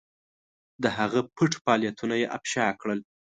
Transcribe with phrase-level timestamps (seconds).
[0.83, 2.99] د هغه پټ فعالیتونه یې افشا کړل.